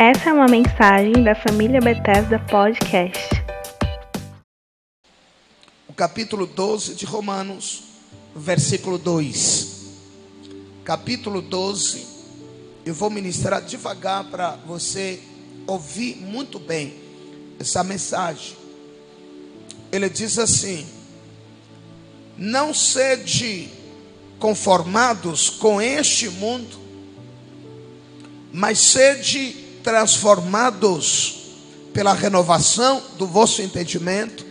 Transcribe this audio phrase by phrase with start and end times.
[0.00, 3.18] Essa é uma mensagem da família Bethesda Podcast.
[5.88, 7.82] O capítulo 12 de Romanos,
[8.32, 9.86] versículo 2.
[10.84, 12.06] Capítulo 12,
[12.86, 15.20] eu vou ministrar devagar para você
[15.66, 16.94] ouvir muito bem
[17.58, 18.56] essa mensagem.
[19.90, 20.86] Ele diz assim:
[22.36, 23.68] Não sede
[24.38, 26.78] conformados com este mundo,
[28.52, 31.38] mas sede transformados
[31.92, 34.46] pela renovação do vosso entendimento,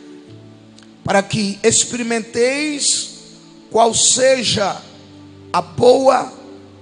[1.04, 3.18] para que experimenteis
[3.72, 4.82] qual seja
[5.54, 6.34] a boa,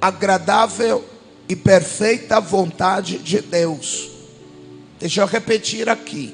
[0.01, 1.03] agradável
[1.47, 4.09] e perfeita vontade de Deus.
[4.99, 6.33] Deixa eu repetir aqui.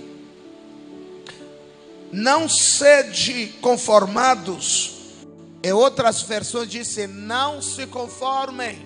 [2.11, 4.93] Não sede conformados,
[5.63, 8.79] e outras versões dizem: não se conformem,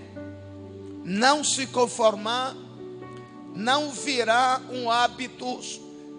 [1.03, 2.55] não se conformar
[3.55, 5.59] não virá um hábito,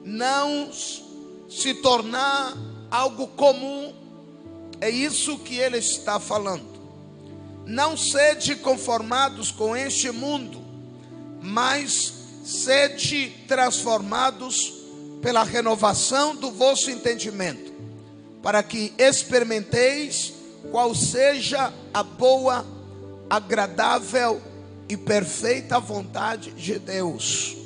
[0.02, 0.70] não
[1.48, 2.56] se tornar
[2.90, 3.92] algo comum.
[4.80, 6.76] É isso que ele está falando.
[7.66, 10.62] Não sede conformados com este mundo,
[11.42, 14.72] mas sede transformados
[15.20, 17.72] pela renovação do vosso entendimento,
[18.42, 20.32] para que experimenteis
[20.70, 22.64] qual seja a boa,
[23.28, 24.40] agradável
[24.88, 27.56] e perfeita vontade de Deus.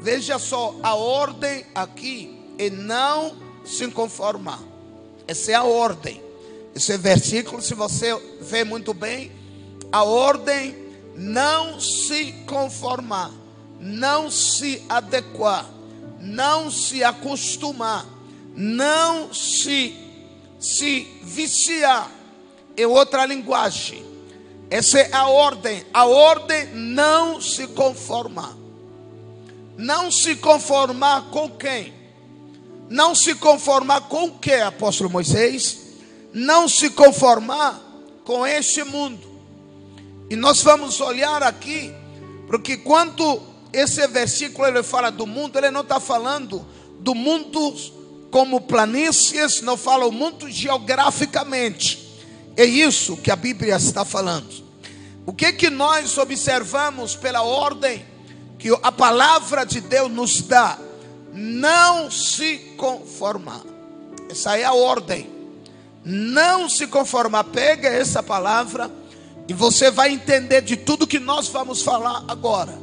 [0.00, 4.62] Veja só a ordem aqui e não se conformar.
[5.26, 6.22] Essa é a ordem.
[6.74, 9.32] Esse versículo, se você vê muito bem,
[9.90, 10.76] a ordem
[11.16, 13.30] não se conformar,
[13.80, 15.70] não se adequar,
[16.20, 18.04] não se acostumar,
[18.54, 20.00] não se
[20.58, 22.10] se viciar.
[22.76, 24.13] É outra linguagem
[24.74, 25.84] essa é a ordem.
[25.94, 28.56] A ordem não se conformar.
[29.78, 31.94] Não se conformar com quem?
[32.90, 35.78] Não se conformar com o que, apóstolo Moisés?
[36.32, 37.80] Não se conformar
[38.24, 39.24] com este mundo.
[40.28, 41.94] E nós vamos olhar aqui,
[42.48, 43.40] porque quando
[43.72, 46.66] esse versículo ele fala do mundo, ele não está falando
[46.98, 47.76] do mundo
[48.28, 52.02] como planícies, não fala o mundo geograficamente.
[52.56, 54.63] É isso que a Bíblia está falando.
[55.26, 58.04] O que que nós observamos pela ordem
[58.58, 60.78] que a palavra de Deus nos dá?
[61.32, 63.62] Não se conformar.
[64.30, 65.30] Essa é a ordem.
[66.04, 67.44] Não se conformar.
[67.44, 68.90] Pega essa palavra
[69.48, 72.78] e você vai entender de tudo que nós vamos falar agora.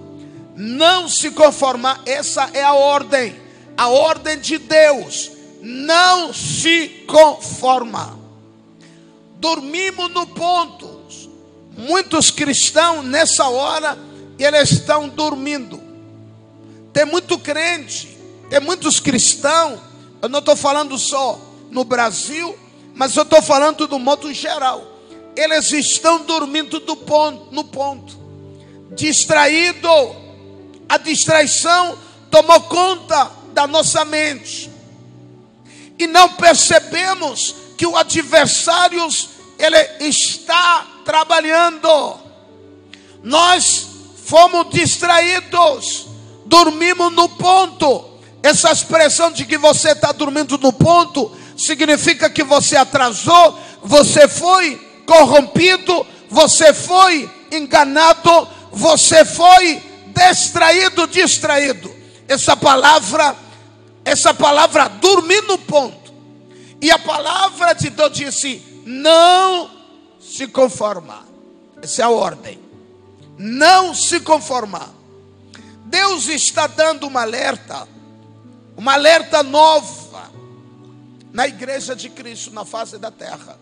[0.56, 3.40] Não se conformar, essa é a ordem.
[3.78, 5.32] A ordem de Deus.
[5.62, 8.22] Não se conformar
[9.42, 11.01] dormimos no ponto.
[11.78, 13.98] Muitos cristãos nessa hora
[14.38, 15.82] eles estão dormindo.
[16.94, 18.18] Tem muito crente,
[18.50, 19.80] tem muitos cristãos.
[20.22, 21.40] Eu não estou falando só
[21.70, 22.58] no Brasil,
[22.94, 24.86] mas eu estou falando do modo geral.
[25.36, 28.20] Eles estão dormindo do ponto, no ponto,
[28.96, 29.88] distraído.
[30.90, 31.98] A distraição
[32.30, 34.70] tomou conta da nossa mente
[35.98, 39.08] e não percebemos que o adversário
[39.60, 39.78] ele
[40.08, 42.20] está trabalhando.
[43.24, 43.88] Nós
[44.26, 46.08] fomos distraídos,
[46.46, 48.10] dormimos no ponto.
[48.44, 54.76] Essa expressão de que você está dormindo no ponto significa que você atrasou, você foi
[55.06, 61.94] corrompido, você foi enganado, você foi distraído, distraído.
[62.28, 63.36] Essa palavra,
[64.06, 66.12] essa palavra dormir no ponto.
[66.82, 69.81] E a palavra de Deus disse: não
[70.32, 71.26] se conformar.
[71.82, 72.60] Essa é a ordem.
[73.38, 74.90] Não se conformar.
[75.86, 77.86] Deus está dando uma alerta,
[78.78, 80.32] uma alerta nova
[81.34, 83.60] na igreja de Cristo na face da terra.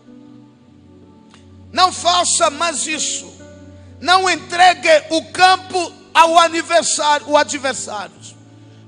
[1.72, 3.32] Não faça mais isso.
[4.00, 8.14] Não entregue o campo ao aniversário, o adversário.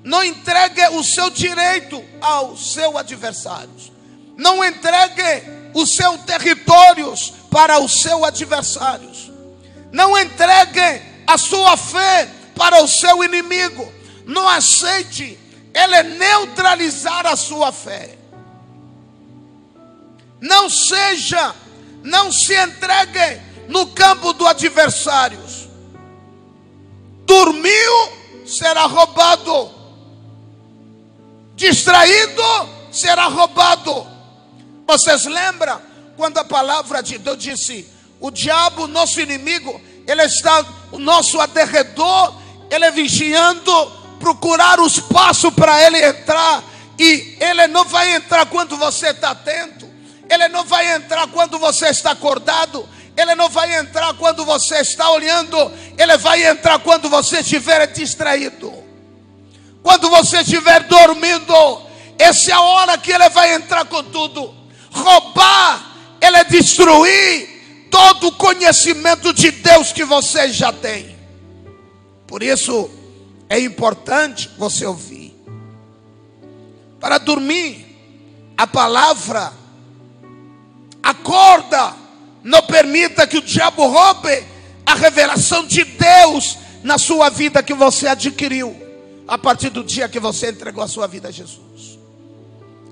[0.04, 3.92] Não entregue o seu direito ao seu adversário
[4.36, 9.31] não entregue os seus territórios para os seus adversários.
[9.93, 12.26] Não entregue a sua fé
[12.56, 13.93] para o seu inimigo.
[14.25, 15.38] Não aceite
[15.75, 18.16] ele neutralizar a sua fé.
[20.40, 21.54] Não seja,
[22.02, 25.38] não se entregue no campo do adversário.
[27.26, 28.12] Dormiu,
[28.46, 29.70] será roubado.
[31.55, 32.43] Distraído,
[32.90, 34.06] será roubado.
[34.87, 37.88] Vocês lembram quando a palavra de Deus disse:
[38.20, 42.34] o diabo, nosso inimigo, ele está o nosso aderredor,
[42.70, 43.72] ele vigiando,
[44.18, 46.62] procurar o espaço para ele entrar.
[46.98, 49.88] E ele não vai entrar quando você está atento,
[50.30, 55.10] ele não vai entrar quando você está acordado, ele não vai entrar quando você está
[55.10, 58.72] olhando, ele vai entrar quando você estiver distraído.
[59.82, 61.82] Quando você estiver dormindo,
[62.18, 64.54] essa é a hora que ele vai entrar com tudo.
[64.92, 65.91] Roubar,
[66.22, 71.16] ele é destruir todo o conhecimento de Deus que você já tem.
[72.28, 72.88] Por isso
[73.48, 75.36] é importante você ouvir.
[77.00, 77.84] Para dormir,
[78.56, 79.52] a palavra
[81.02, 81.92] acorda
[82.44, 84.44] não permita que o diabo roube
[84.86, 88.76] a revelação de Deus na sua vida que você adquiriu
[89.26, 91.98] a partir do dia que você entregou a sua vida a Jesus.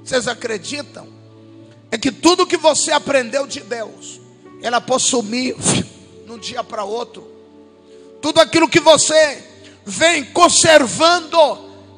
[0.04, 1.19] Vocês acreditam?
[1.90, 4.20] É que tudo que você aprendeu de Deus,
[4.62, 5.84] ela pode sumir de
[6.30, 7.26] um dia para outro.
[8.20, 9.44] Tudo aquilo que você
[9.84, 11.38] vem conservando,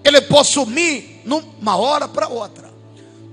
[0.04, 2.72] ele pode sumir numa hora para outra.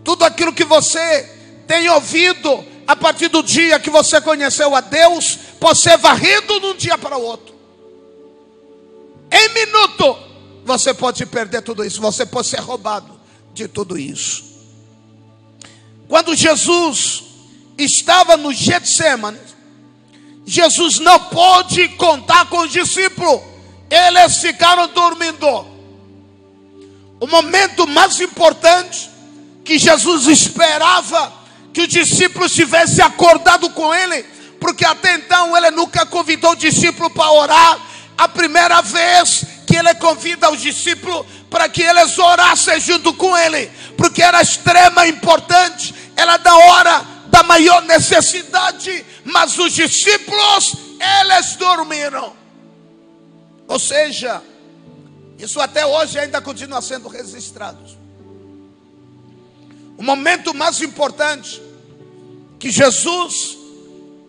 [0.03, 1.23] Tudo aquilo que você
[1.67, 6.65] tem ouvido, a partir do dia que você conheceu a Deus, pode ser varrido de
[6.65, 7.53] um dia para outro.
[9.31, 10.17] Em minuto,
[10.65, 13.19] você pode perder tudo isso, você pode ser roubado
[13.53, 14.48] de tudo isso.
[16.09, 17.23] Quando Jesus
[17.77, 19.37] estava no Getsemane,
[20.43, 23.41] Jesus não pôde contar com os discípulos,
[23.91, 25.67] eles ficaram dormindo.
[27.19, 29.07] O momento mais importante
[29.63, 31.31] que Jesus esperava
[31.71, 34.23] que os discípulos tivessem acordado com ele,
[34.59, 37.79] porque até então ele nunca convidou o discípulo para orar.
[38.17, 43.71] A primeira vez que ele convida os discípulos para que eles orassem junto com ele,
[43.97, 50.75] porque era extrema importante, era da hora da maior necessidade, mas os discípulos,
[51.21, 52.33] eles dormiram.
[53.67, 54.41] Ou seja,
[55.37, 57.79] isso até hoje ainda continua sendo registrado.
[59.97, 61.61] O momento mais importante
[62.57, 63.57] que Jesus,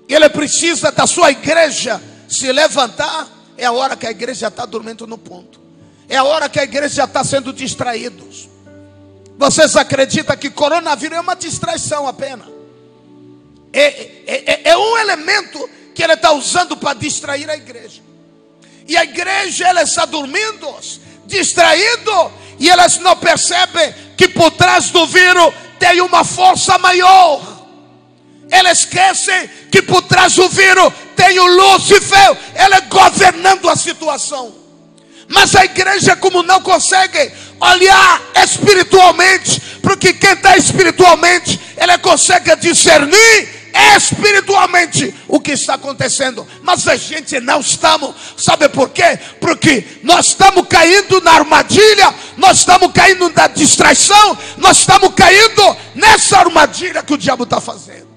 [0.08, 5.06] ele precisa da sua igreja se levantar, é a hora que a igreja está dormindo
[5.06, 5.59] no ponto.
[6.10, 8.48] É a hora que a igreja está sendo distraídos.
[9.38, 12.48] Vocês acreditam que coronavírus é uma distração apenas?
[13.72, 18.02] É, é, é, é um elemento que ele está usando para distrair a igreja.
[18.88, 20.74] E a igreja ela está dormindo,
[21.26, 27.40] distraído, e elas não percebem que por trás do vírus tem uma força maior.
[28.50, 34.59] Ela esquece que por trás do vírus tem o Lúcifer, ela é governando a situação.
[35.30, 43.60] Mas a igreja, como não consegue olhar espiritualmente, porque quem está espiritualmente, ela consegue discernir
[43.96, 46.44] espiritualmente o que está acontecendo.
[46.62, 49.20] Mas a gente não estamos, sabe por quê?
[49.40, 56.38] Porque nós estamos caindo na armadilha, nós estamos caindo na distração, nós estamos caindo nessa
[56.38, 58.09] armadilha que o diabo está fazendo.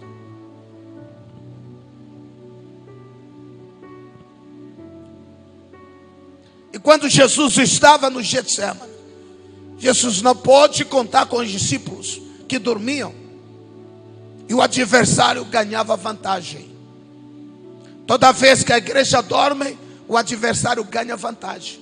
[6.83, 8.91] Quando Jesus estava no Getsemane,
[9.79, 13.13] Jesus não pôde contar com os discípulos que dormiam
[14.49, 16.71] e o adversário ganhava vantagem.
[18.05, 19.77] Toda vez que a igreja dorme,
[20.07, 21.81] o adversário ganha vantagem.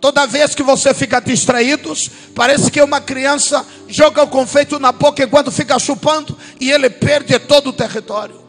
[0.00, 1.92] Toda vez que você fica distraído,
[2.34, 7.38] parece que uma criança joga o confeito na boca enquanto fica chupando e ele perde
[7.38, 8.40] todo o território.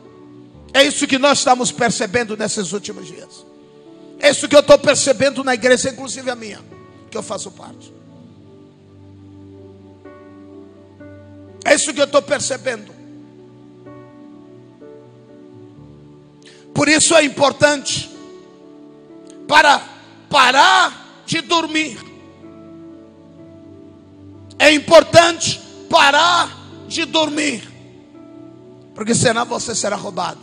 [0.74, 3.50] É isso que nós estamos percebendo nesses últimos dias.
[4.22, 6.60] É isso que eu estou percebendo na igreja, inclusive a minha,
[7.10, 7.92] que eu faço parte.
[11.66, 12.94] É isso que eu estou percebendo.
[16.74, 18.10] Por isso é importante
[19.48, 19.82] para
[20.30, 22.00] parar de dormir.
[24.58, 25.60] É importante
[25.90, 26.50] parar
[26.88, 27.68] de dormir.
[28.94, 30.42] Porque senão você será roubado.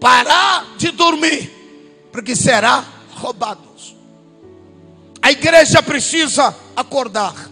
[0.00, 1.61] Parar de dormir,
[2.12, 3.72] porque será roubado.
[5.22, 7.48] A igreja precisa acordar.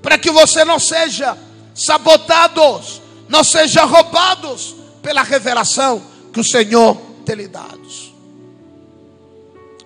[0.00, 1.36] Para que você não seja
[1.74, 6.00] sabotados, não seja roubados pela revelação
[6.32, 7.76] que o Senhor tem lhe dado.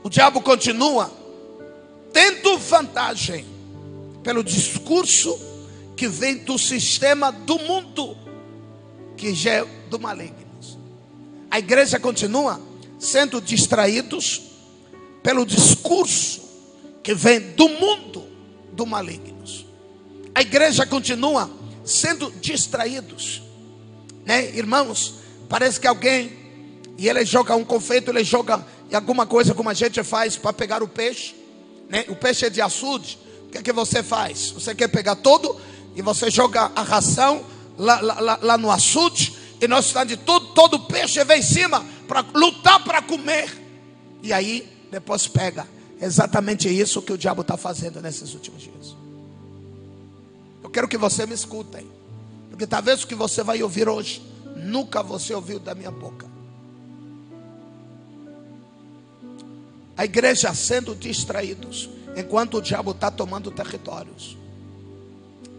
[0.02, 1.10] O diabo continua
[2.12, 3.46] tendo vantagem
[4.22, 5.38] pelo discurso
[5.96, 8.14] que vem do sistema do mundo,
[9.16, 10.36] que já é do maligno.
[11.50, 12.60] A igreja continua
[13.00, 14.42] sendo distraídos
[15.22, 16.42] pelo discurso
[17.02, 18.24] que vem do mundo
[18.72, 19.40] do maligno.
[20.32, 21.50] A igreja continua
[21.84, 23.42] sendo distraídos
[24.30, 25.14] né, irmãos?
[25.48, 26.32] Parece que alguém,
[26.96, 30.84] e ele joga um confeito, ele joga alguma coisa como a gente faz para pegar
[30.84, 31.34] o peixe.
[31.88, 32.04] Né?
[32.08, 33.18] O peixe é de açude.
[33.46, 34.52] O que, é que você faz?
[34.52, 35.60] Você quer pegar todo
[35.96, 37.44] e você joga a ração
[37.76, 39.34] lá, lá, lá no açude.
[39.60, 43.48] E nós estamos de tudo, todo peixe vem em cima para lutar para comer.
[44.20, 45.64] E aí depois pega.
[46.00, 48.96] Exatamente isso que o diabo está fazendo nesses últimos dias.
[50.60, 51.86] Eu quero que você me escutem.
[52.50, 54.20] Porque talvez o que você vai ouvir hoje,
[54.56, 56.26] nunca você ouviu da minha boca.
[59.96, 64.36] A igreja sendo distraídos, enquanto o diabo está tomando territórios.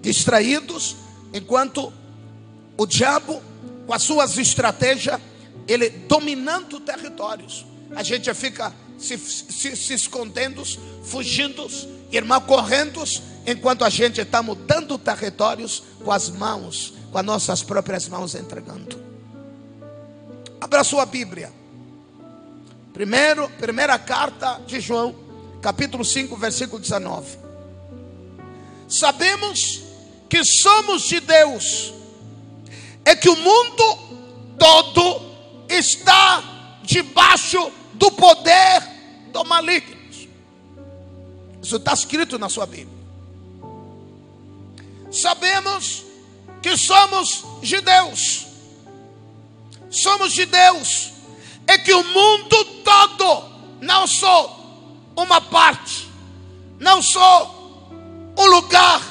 [0.02, 0.98] Distraídos,
[1.34, 1.94] enquanto
[2.76, 3.42] o diabo,
[3.88, 5.22] com as suas estratégias,
[5.72, 7.66] ele dominando territórios.
[7.96, 10.64] A gente fica se, se, se escondendo,
[11.04, 11.68] fugindo,
[12.12, 13.04] irmão, correndo,
[13.46, 19.02] enquanto a gente está mudando territórios com as mãos, com as nossas próprias mãos entregando.
[20.60, 21.52] Abra sua Bíblia.
[22.94, 25.16] Primeiro, primeira carta de João,
[25.62, 27.38] capítulo 5, versículo 19.
[28.88, 29.82] Sabemos
[30.30, 31.94] que somos de Deus,
[33.06, 34.12] é que o mundo
[34.60, 35.31] todo
[35.76, 36.44] está
[36.84, 38.82] debaixo do poder
[39.32, 40.02] do maligno.
[41.62, 43.00] Isso está escrito na sua Bíblia.
[45.12, 46.04] Sabemos
[46.62, 48.48] que somos de Deus.
[49.90, 51.12] Somos de Deus.
[51.68, 53.44] É que o mundo todo,
[53.80, 54.60] não só
[55.16, 56.10] uma parte,
[56.80, 57.90] não só
[58.38, 59.02] um lugar,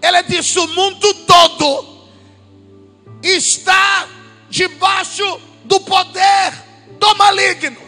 [0.00, 2.08] ele diz: o mundo todo
[3.22, 4.08] está
[4.48, 5.40] debaixo
[5.70, 6.52] do poder
[6.98, 7.78] do maligno.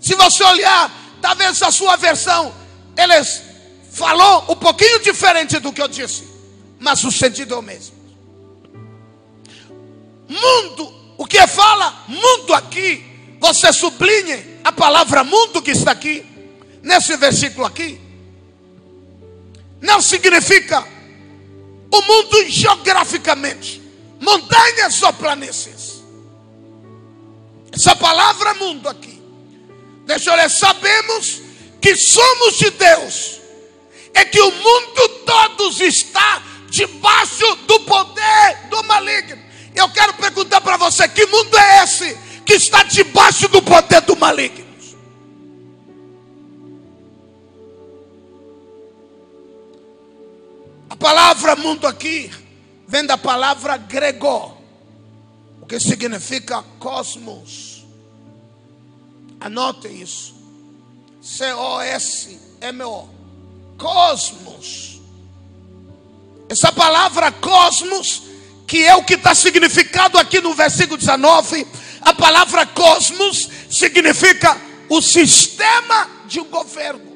[0.00, 0.90] Se você olhar,
[1.20, 2.54] talvez a sua versão,
[2.96, 3.42] eles
[3.90, 6.28] falou um pouquinho diferente do que eu disse,
[6.78, 7.96] mas o sentido é o mesmo.
[10.28, 13.04] Mundo, o que fala mundo aqui,
[13.40, 16.24] você sublinhe a palavra mundo que está aqui,
[16.80, 18.00] nesse versículo aqui,
[19.80, 20.86] não significa
[21.90, 23.82] o mundo geograficamente,
[24.20, 26.03] montanhas ou planícies.
[27.74, 29.14] Essa palavra mundo aqui
[30.06, 30.50] Deixa eu ler.
[30.50, 31.42] Sabemos
[31.80, 33.40] que somos de Deus.
[34.12, 39.42] É que o mundo todo está debaixo do poder do maligno.
[39.74, 44.16] Eu quero perguntar para você: que mundo é esse que está debaixo do poder do
[44.16, 44.64] maligno?
[50.90, 52.30] A palavra mundo aqui
[52.86, 54.53] vem da palavra grego,
[55.64, 57.86] o que significa cosmos.
[59.40, 60.34] Anote isso.
[61.22, 63.08] C-O-S-M-O.
[63.78, 65.00] Cosmos.
[66.50, 68.24] Essa palavra cosmos,
[68.66, 71.66] que é o que está significado aqui no versículo 19,
[72.02, 77.14] a palavra cosmos significa o sistema de um governo.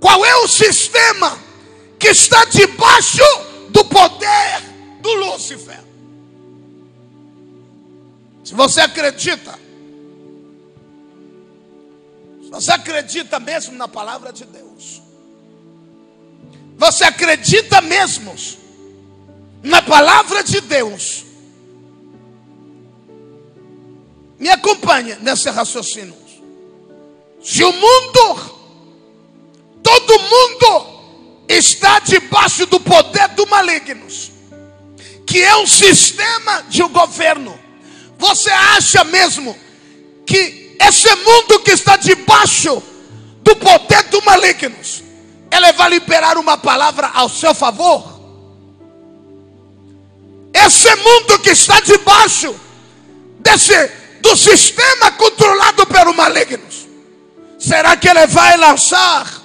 [0.00, 1.38] Qual é o sistema
[1.96, 3.22] que está debaixo
[3.68, 4.69] do poder
[5.00, 5.80] do Lúcifer?
[8.44, 9.58] Se você acredita,
[12.42, 15.02] se você acredita mesmo na palavra de Deus,
[16.76, 18.34] você acredita mesmo
[19.62, 21.26] na palavra de Deus,
[24.38, 26.16] me acompanhe nesse raciocínio.
[27.42, 28.58] Se o mundo,
[29.82, 34.06] todo mundo, está debaixo do poder do maligno,
[35.30, 37.56] que é um sistema de um governo,
[38.18, 39.56] você acha mesmo
[40.26, 42.82] que esse mundo que está debaixo
[43.40, 44.74] do poder do maligno,
[45.52, 48.20] ele vai liberar uma palavra ao seu favor?
[50.52, 52.52] Esse mundo que está debaixo
[53.38, 53.88] desse
[54.20, 56.66] do sistema controlado pelo maligno,
[57.56, 59.40] será que ele vai lançar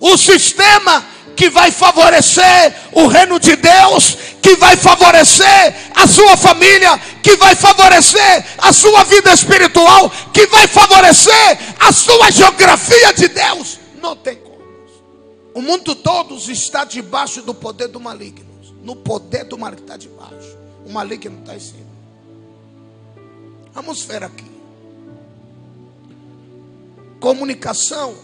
[0.00, 1.06] o sistema
[1.38, 7.54] que vai favorecer o reino de Deus, que vai favorecer a sua família, que vai
[7.54, 13.78] favorecer a sua vida espiritual, que vai favorecer a sua geografia de Deus.
[14.02, 14.58] Não tem como.
[15.54, 18.48] O mundo todo está debaixo do poder do maligno.
[18.82, 20.56] No poder do maligno está debaixo.
[20.84, 21.86] O maligno está em cima.
[23.72, 24.50] Vamos ver aqui.
[27.20, 28.16] Comunicação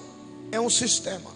[0.50, 1.33] é um sistema.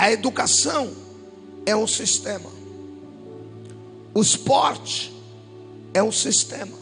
[0.00, 0.96] A educação
[1.66, 2.50] é um sistema.
[4.14, 5.14] O esporte
[5.92, 6.74] é um sistema.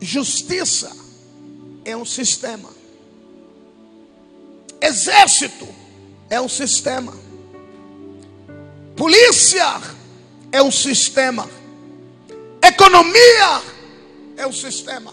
[0.00, 0.96] Justiça
[1.84, 2.70] é um sistema.
[4.80, 5.66] Exército
[6.30, 7.12] é um sistema.
[8.94, 9.82] Polícia
[10.52, 11.50] é um sistema.
[12.62, 13.62] economia
[14.36, 15.12] é o sistema.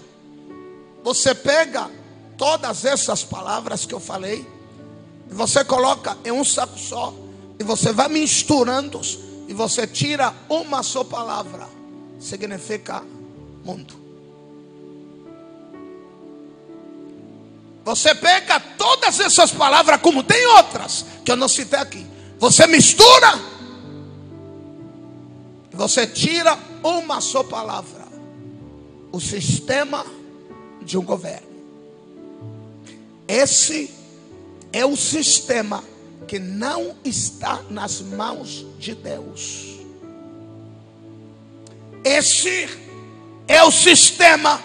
[1.04, 1.90] Você pega
[2.38, 4.54] todas essas palavras que eu falei,
[5.30, 7.14] você coloca em um saco só,
[7.60, 9.02] e você vai misturando,
[9.48, 11.68] e você tira uma só palavra,
[12.20, 13.04] significa
[13.64, 14.06] mundo.
[17.84, 22.06] Você pega todas essas palavras, como tem outras, que eu não citei aqui,
[22.40, 23.40] você mistura,
[25.72, 28.06] você tira uma só palavra,
[29.12, 30.06] o sistema
[30.82, 31.48] de um governo.
[33.28, 33.95] Esse
[34.76, 35.82] é o sistema
[36.28, 39.78] que não está nas mãos de Deus.
[42.04, 42.68] Esse
[43.48, 44.62] é o sistema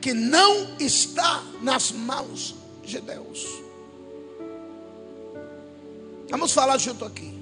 [0.00, 3.46] que não está nas mãos de Deus.
[6.30, 7.38] Vamos falar junto aqui.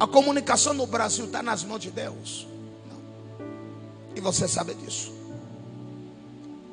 [0.00, 2.44] A comunicação no Brasil está nas mãos de Deus.
[2.90, 3.46] Não.
[4.16, 5.12] E você sabe disso.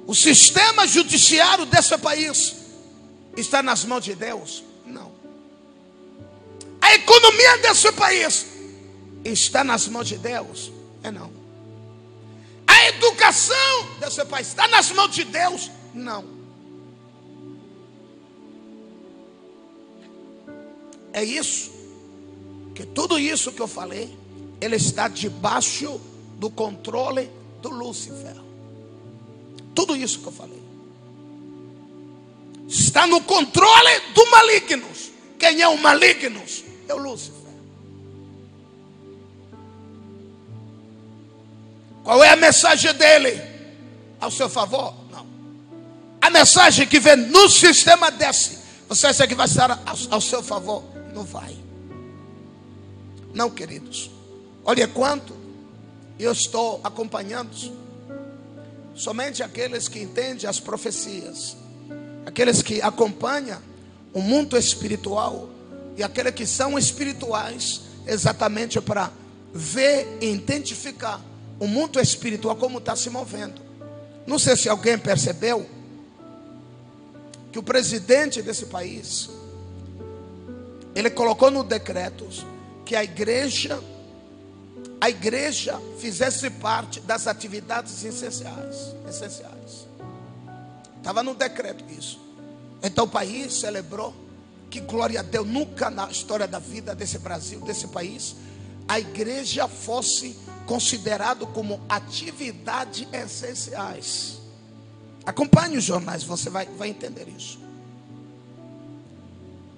[0.08, 2.65] O sistema judiciário desse país
[3.36, 4.64] está nas mãos de Deus?
[4.86, 5.12] Não.
[6.82, 8.46] A economia desse país
[9.24, 10.72] está nas mãos de Deus?
[11.04, 11.32] É não.
[12.68, 15.72] A educação desse país está nas mãos de Deus?
[15.94, 16.26] Não.
[21.12, 21.72] É isso.
[22.74, 24.16] Que tudo isso que eu falei,
[24.60, 26.00] ele está debaixo
[26.38, 27.30] do controle
[27.62, 28.36] do Lúcifer.
[29.74, 30.65] Tudo isso que eu falei
[32.68, 34.88] está no controle do maligno.
[35.38, 36.42] Quem é o maligno?
[36.88, 37.36] É o Lúcifer.
[42.04, 43.42] Qual é a mensagem dele?
[44.20, 44.94] Ao seu favor?
[45.12, 45.26] Não.
[46.22, 50.84] A mensagem que vem no sistema desse, você acha que vai estar ao seu favor?
[51.14, 51.56] Não vai.
[53.34, 54.10] Não, queridos.
[54.64, 55.36] Olha quanto
[56.18, 57.52] eu estou acompanhando
[58.96, 61.58] somente aqueles que entendem as profecias
[62.26, 63.62] aqueles que acompanham
[64.14, 65.50] o mundo espiritual
[65.96, 69.12] e aqueles que são espirituais, exatamente para
[69.54, 71.22] ver e identificar
[71.60, 73.62] o mundo espiritual como está se movendo.
[74.28, 75.66] Não sei se alguém percebeu
[77.52, 79.30] que o presidente desse país
[80.94, 82.28] ele colocou no decreto
[82.84, 83.82] que a igreja
[85.00, 89.85] a igreja fizesse parte das atividades essenciais, essenciais.
[91.06, 92.20] Estava no decreto isso.
[92.82, 94.12] Então o país celebrou
[94.72, 98.36] que glória a Deus, nunca na história da vida desse Brasil, desse país,
[98.88, 104.40] a igreja fosse considerado como atividades essenciais.
[105.24, 107.60] Acompanhe os jornais, você vai, vai entender isso.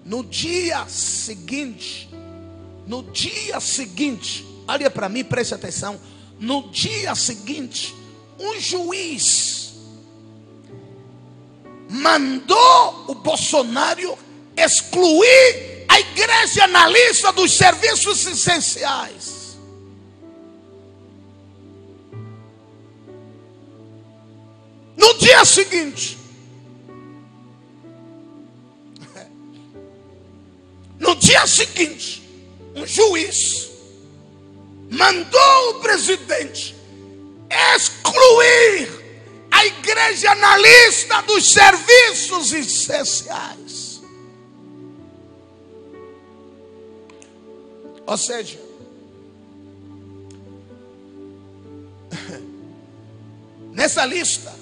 [0.05, 2.09] No dia seguinte,
[2.87, 5.99] no dia seguinte, olha para mim, preste atenção.
[6.39, 7.93] No dia seguinte,
[8.39, 9.66] um juiz
[11.89, 14.17] mandou o Bolsonaro
[14.55, 19.57] excluir a igreja na lista dos serviços essenciais.
[24.97, 26.17] No dia seguinte,
[30.99, 32.23] no dia seguinte,
[32.75, 33.69] um juiz
[34.89, 36.75] mandou o presidente
[37.75, 38.96] excluir
[39.57, 44.01] a igreja na lista dos serviços essenciais.
[48.05, 48.59] Ou seja,
[53.73, 54.53] nessa lista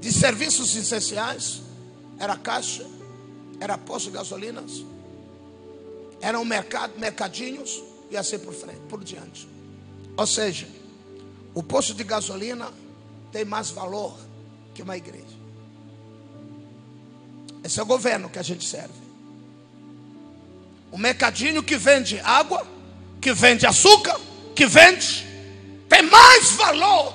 [0.00, 1.62] de serviços essenciais,
[2.18, 2.84] era caixa,
[3.60, 4.84] era posto de gasolinas,
[6.20, 9.48] eram mercado, mercadinhos e assim por frente, por diante.
[10.16, 10.68] Ou seja,
[11.54, 12.72] o posto de gasolina
[13.32, 14.16] tem mais valor
[14.74, 15.36] que uma igreja.
[17.62, 18.94] Esse é o governo que a gente serve.
[20.92, 22.66] O mercadinho que vende água,
[23.20, 24.20] que vende açúcar,
[24.54, 25.26] que vende,
[25.88, 27.14] tem mais valor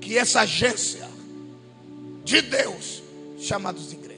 [0.00, 1.08] que essa agência
[2.24, 3.02] de Deus
[3.38, 4.12] chamada de igreja.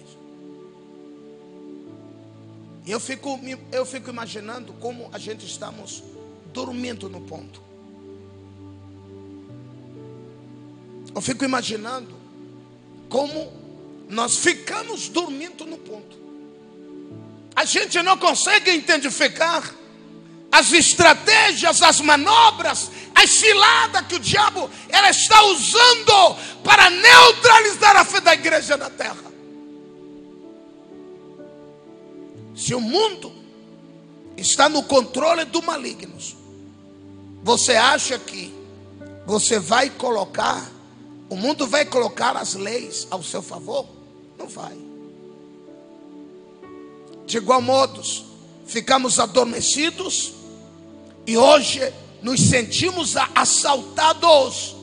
[2.86, 3.40] E eu fico,
[3.72, 6.02] eu fico imaginando como a gente estamos
[6.52, 7.60] dormindo no ponto.
[11.14, 12.14] Eu fico imaginando
[13.08, 13.52] como
[14.08, 16.18] nós ficamos dormindo no ponto.
[17.54, 19.74] A gente não consegue identificar
[20.50, 28.04] as estratégias, as manobras, a cilada que o diabo ela está usando para neutralizar a
[28.04, 29.32] fé da igreja na terra.
[32.54, 33.32] Se o mundo
[34.36, 36.14] está no controle do maligno,
[37.42, 38.54] Você acha que
[39.26, 40.70] você vai colocar,
[41.28, 43.86] o mundo vai colocar as leis ao seu favor?
[44.38, 44.76] Não vai.
[47.26, 48.02] De igual modo,
[48.66, 50.34] ficamos adormecidos
[51.26, 51.80] e hoje
[52.22, 54.76] nos sentimos assaltados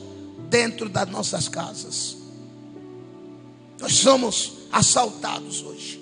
[0.48, 2.16] dentro das nossas casas.
[3.80, 6.00] Nós somos assaltados hoje,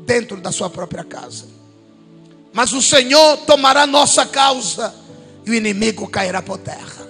[0.00, 1.46] dentro da sua própria casa.
[2.52, 4.94] Mas o Senhor tomará nossa causa
[5.46, 7.08] e o inimigo cairá por terra.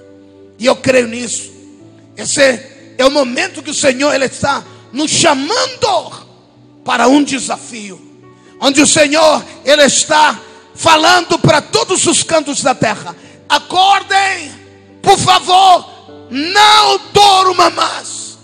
[0.58, 1.59] E eu creio nisso.
[2.20, 2.60] Esse
[2.98, 6.28] é o momento que o Senhor ele está nos chamando
[6.84, 7.98] para um desafio,
[8.60, 10.38] onde o Senhor ele está
[10.74, 13.16] falando para todos os cantos da terra:
[13.48, 14.52] acordem,
[15.00, 18.38] por favor, não durma mais.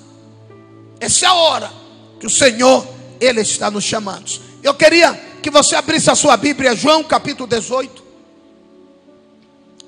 [0.99, 1.71] Essa é a hora
[2.19, 2.87] que o Senhor
[3.21, 4.41] ele está nos chamando.
[4.63, 5.13] Eu queria
[5.43, 8.03] que você abrisse a sua Bíblia, João capítulo 18.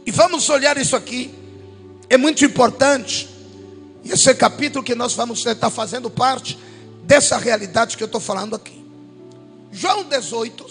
[0.05, 1.35] E vamos olhar isso aqui.
[2.11, 3.38] É muito importante.
[4.09, 6.59] Esse capítulo que nós vamos estar fazendo parte
[7.03, 8.85] dessa realidade que eu estou falando aqui.
[9.71, 10.67] João 18,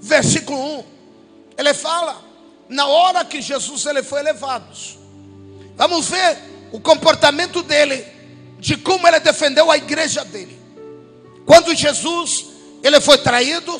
[0.00, 0.84] versículo 1.
[1.58, 2.22] Ele fala
[2.68, 4.66] na hora que Jesus ele foi elevado.
[5.76, 6.38] Vamos ver
[6.72, 8.04] o comportamento dele,
[8.58, 10.58] de como ele defendeu a igreja dele.
[11.44, 12.46] Quando Jesus
[12.82, 13.76] ele foi traído,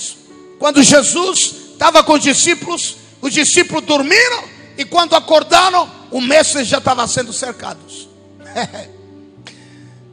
[0.59, 4.45] quando Jesus estava com os discípulos, os discípulos dormiram
[4.77, 7.79] e quando acordaram, o mestre já estava sendo cercado.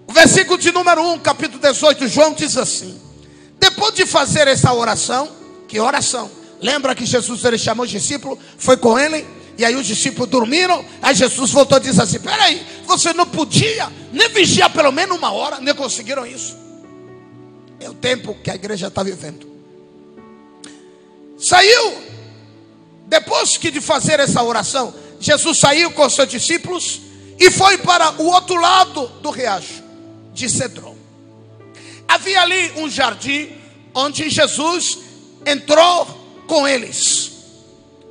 [0.08, 3.00] O versículo de número 1, capítulo 18, João diz assim:
[3.60, 5.30] Depois de fazer essa oração,
[5.68, 6.30] que oração?
[6.62, 9.26] Lembra que Jesus ele chamou os discípulos, foi com ele,
[9.58, 10.84] e aí os discípulos dormiram.
[11.02, 15.32] Aí Jesus voltou e disse assim: Peraí, você não podia nem vigiar pelo menos uma
[15.32, 16.56] hora, nem conseguiram isso.
[17.80, 19.48] É o tempo que a igreja está vivendo.
[21.38, 21.94] Saiu,
[23.06, 27.02] depois que de fazer essa oração, Jesus saiu com seus discípulos
[27.40, 29.84] e foi para o outro lado do riacho
[30.34, 30.96] de Cedron.
[32.08, 33.52] Havia ali um jardim
[33.94, 35.00] onde Jesus
[35.46, 36.06] entrou
[36.48, 37.32] com eles.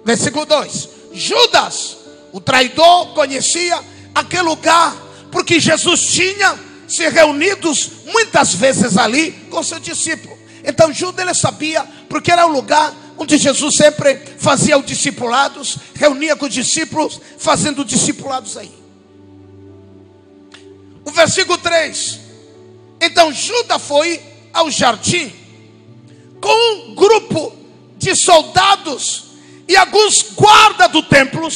[0.05, 1.97] Versículo 2: Judas,
[2.33, 3.83] o traidor, conhecia
[4.15, 4.95] aquele lugar
[5.31, 6.59] porque Jesus tinha
[6.89, 10.37] se reunidos muitas vezes ali com seu discípulo.
[10.65, 16.37] Então Judas ele sabia porque era o lugar onde Jesus sempre fazia os discipulados, reunia
[16.37, 18.86] com os discípulos, fazendo discipulados aí.
[21.07, 22.19] O versículo 3.
[23.01, 24.21] Então Judas foi
[24.53, 25.33] ao jardim
[26.41, 27.57] com um grupo
[27.97, 29.25] de soldados
[29.69, 31.49] e alguns guardas do templo,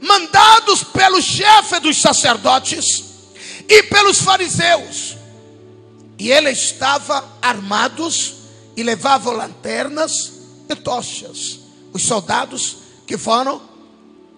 [0.00, 3.04] mandados pelo chefe dos sacerdotes
[3.68, 5.16] e pelos fariseus.
[6.18, 8.34] E ele estava armados
[8.76, 10.32] e levavam lanternas
[10.68, 11.58] e tochas.
[11.92, 13.60] Os soldados que foram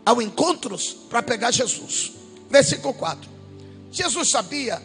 [0.07, 0.79] ao encontro
[1.11, 2.13] para pegar Jesus.
[2.49, 3.38] Versículo 4.
[3.91, 4.83] Jesus sabia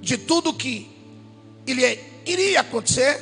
[0.00, 0.88] de tudo que
[1.66, 3.20] ele iria acontecer,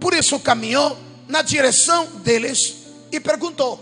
[0.00, 2.74] por isso caminhou na direção deles
[3.12, 3.80] e perguntou.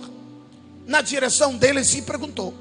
[0.87, 2.55] Na direção deles e perguntou.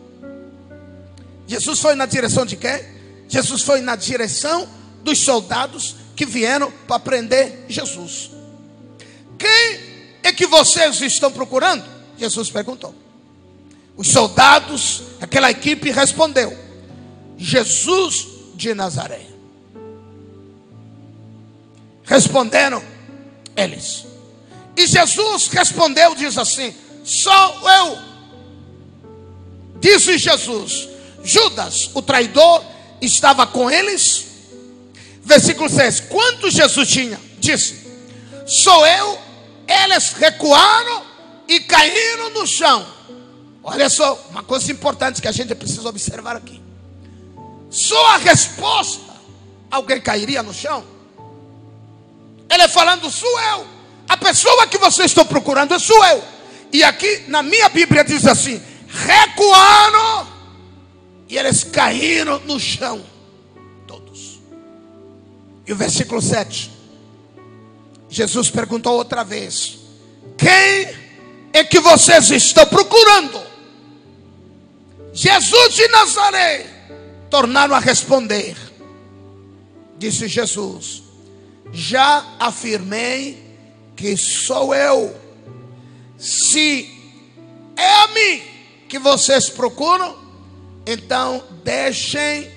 [1.47, 2.81] Jesus foi na direção de quem?
[3.27, 4.67] Jesus foi na direção
[5.03, 8.31] dos soldados que vieram para prender Jesus.
[9.37, 9.79] Quem
[10.23, 11.83] é que vocês estão procurando?
[12.17, 12.95] Jesus perguntou.
[13.95, 16.64] Os soldados, aquela equipe respondeu:
[17.37, 19.25] Jesus de Nazaré.
[22.03, 22.83] Responderam
[23.55, 24.05] eles.
[24.77, 27.97] E Jesus respondeu, diz assim: Sou eu.
[29.79, 30.89] Disse Jesus:
[31.23, 32.63] Judas, o traidor,
[33.01, 34.25] estava com eles.
[35.21, 37.19] Versículo 6: Quanto Jesus tinha?
[37.39, 37.85] Disse:
[38.45, 39.25] Sou eu.
[39.67, 41.03] Eles recuaram
[41.47, 42.85] e caíram no chão.
[43.63, 46.64] Olha só, uma coisa importante que a gente precisa observar aqui.
[47.75, 49.13] Só a resposta,
[49.69, 50.81] alguém cairia no chão?
[52.49, 53.67] Ele falando, sou eu.
[54.07, 56.23] A pessoa que vocês estão procurando sou eu.
[56.71, 60.25] E aqui na minha Bíblia diz assim: recuaram
[61.27, 63.03] e eles caíram no chão.
[63.85, 64.39] Todos.
[65.67, 66.71] E o versículo 7.
[68.09, 69.79] Jesus perguntou outra vez:
[70.37, 70.95] Quem
[71.51, 73.43] é que vocês estão procurando?
[75.11, 76.74] Jesus de Nazaré.
[77.35, 78.55] Tornaram a responder.
[79.97, 81.03] Disse Jesus:
[81.69, 83.37] Já afirmei
[83.93, 85.13] que sou eu.
[86.17, 86.89] Se
[87.75, 88.41] é a mim
[88.87, 90.15] que vocês procuram,
[90.87, 92.49] então deixem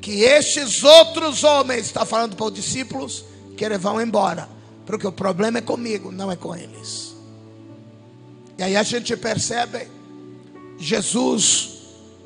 [0.00, 3.24] que estes outros homens, está falando para os discípulos,
[3.56, 4.48] que eles vão embora,
[4.84, 7.14] porque o problema é comigo, não é com eles.
[8.58, 9.86] E aí a gente percebe
[10.76, 11.73] Jesus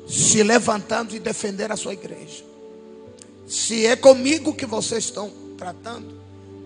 [0.09, 2.43] se levantando e defender a sua igreja.
[3.47, 6.19] Se é comigo que vocês estão tratando,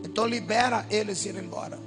[0.04, 1.78] então libera eles ir embora.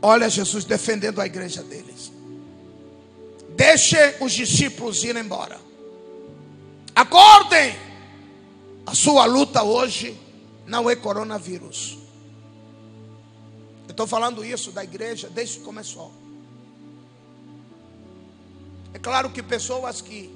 [0.00, 2.12] Olha Jesus defendendo a igreja deles.
[3.56, 5.58] Deixe os discípulos ir embora.
[6.94, 7.74] Acordem!
[8.86, 10.16] A sua luta hoje
[10.64, 11.98] não é coronavírus.
[13.88, 16.12] Eu estou falando isso da igreja desde que começou.
[18.96, 20.34] É claro que pessoas que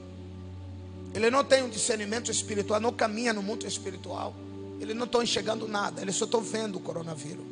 [1.14, 4.34] ele não tem um discernimento espiritual, não caminha no mundo espiritual,
[4.78, 7.42] ele não estão enxergando nada, eles só estão vendo o coronavírus.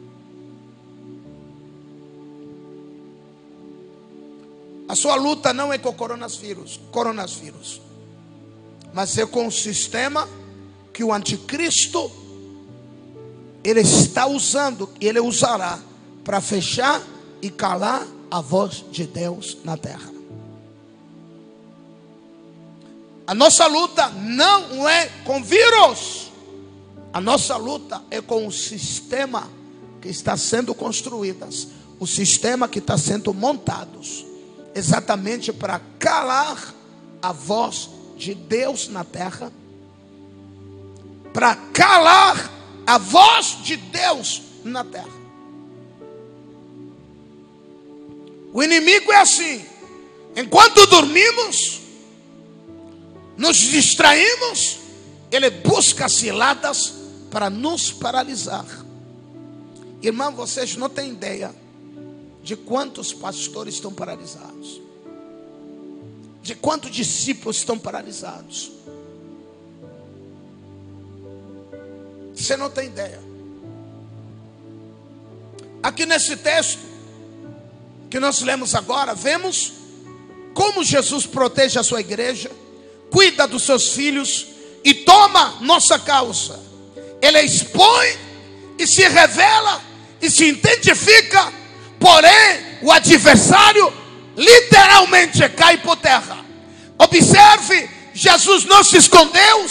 [4.86, 7.80] A sua luta não é com o coronavírus, coronavírus,
[8.92, 10.28] mas é com o sistema
[10.92, 12.12] que o anticristo
[13.64, 15.80] ele está usando, ele usará
[16.22, 17.02] para fechar
[17.40, 20.17] e calar a voz de Deus na terra.
[23.28, 26.32] A nossa luta não é com vírus.
[27.12, 29.50] A nossa luta é com o sistema
[30.00, 31.46] que está sendo construído,
[32.00, 34.00] o sistema que está sendo montado
[34.74, 36.74] exatamente para calar
[37.20, 39.52] a voz de Deus na terra,
[41.34, 42.50] para calar
[42.86, 45.18] a voz de Deus na terra.
[48.54, 49.62] O inimigo é assim:
[50.34, 51.87] enquanto dormimos,
[53.38, 54.80] nos distraímos,
[55.30, 56.92] ele busca ciladas
[57.30, 58.66] para nos paralisar.
[60.02, 61.54] Irmão, vocês não têm ideia
[62.42, 64.80] de quantos pastores estão paralisados,
[66.42, 68.72] de quantos discípulos estão paralisados.
[72.34, 73.20] Você não tem ideia.
[75.82, 76.80] Aqui nesse texto
[78.10, 79.74] que nós lemos agora, vemos
[80.54, 82.50] como Jesus protege a sua igreja,
[83.10, 84.46] cuida dos seus filhos
[84.84, 86.60] e toma nossa causa.
[87.20, 88.16] Ele expõe
[88.78, 89.82] e se revela
[90.20, 91.58] e se identifica
[91.98, 93.92] porém o adversário
[94.36, 96.44] literalmente cai por terra.
[96.98, 99.66] Observe, Jesus não se escondeu,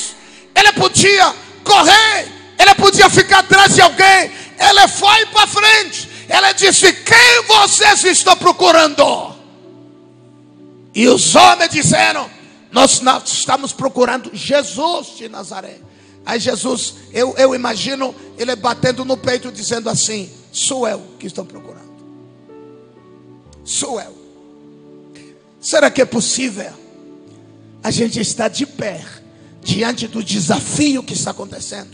[0.55, 2.27] ele podia correr,
[2.59, 8.35] ele podia ficar atrás de alguém, ele foi para frente, ele disse: Quem vocês estão
[8.35, 9.35] procurando?
[10.93, 12.29] E os homens disseram:
[12.71, 15.79] Nós, nós estamos procurando Jesus de Nazaré.
[16.25, 21.45] Aí Jesus, eu, eu imagino ele batendo no peito, dizendo assim: Sou eu que estou
[21.45, 21.87] procurando
[23.67, 24.17] sou eu.
[25.59, 26.71] Será que é possível
[27.83, 29.03] a gente estar de pé
[29.61, 31.91] diante do desafio que está acontecendo?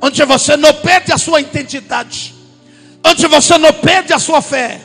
[0.00, 2.34] Onde você não perde a sua identidade,
[3.02, 4.80] onde você não perde a sua fé,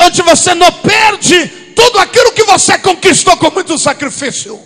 [0.00, 4.60] onde você não perde tudo aquilo que você conquistou com muito sacrifício,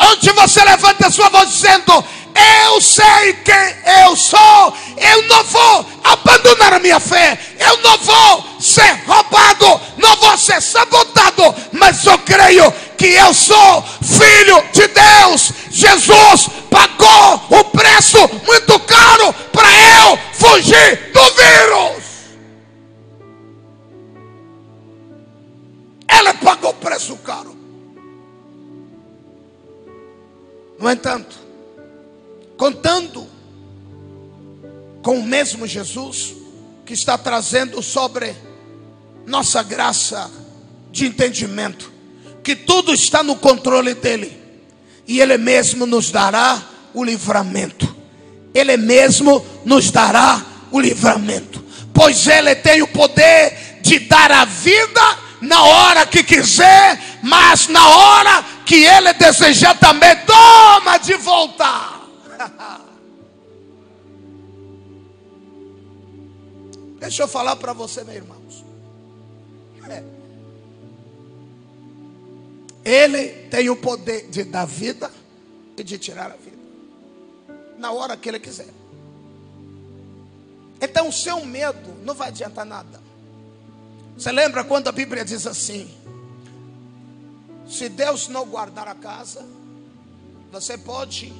[0.00, 4.74] onde você levanta a sua voz dizendo: eu sei quem eu sou.
[4.96, 7.38] Eu não vou abandonar a minha fé.
[7.58, 9.80] Eu não vou ser roubado.
[9.98, 11.54] Não vou ser sabotado.
[11.72, 15.52] Mas eu creio que eu sou filho de Deus.
[15.70, 22.01] Jesus pagou um preço muito caro para eu fugir do vírus.
[26.42, 27.56] Pagou preço caro.
[30.78, 31.38] No entanto,
[32.56, 33.26] contando
[35.02, 36.34] com o mesmo Jesus
[36.84, 38.34] que está trazendo sobre
[39.26, 40.30] nossa graça
[40.90, 41.92] de entendimento,
[42.42, 44.36] que tudo está no controle dele,
[45.06, 47.94] e ele mesmo nos dará o livramento.
[48.54, 55.21] Ele mesmo nos dará o livramento, pois ele tem o poder de dar a vida
[55.42, 62.00] na hora que quiser, mas na hora que ele desejar também, toma de volta.
[67.00, 68.64] Deixa eu falar para você, meus irmãos.
[69.90, 70.04] É.
[72.84, 75.10] Ele tem o poder de dar vida
[75.76, 76.62] e de tirar a vida.
[77.78, 78.68] Na hora que ele quiser.
[80.80, 83.01] Então, o seu medo não vai adiantar nada.
[84.22, 85.92] Você lembra quando a Bíblia diz assim:
[87.66, 89.44] Se Deus não guardar a casa,
[90.52, 91.32] você pode